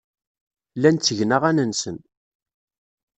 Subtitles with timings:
[0.75, 1.97] Llan ttgen aɣan-nsen.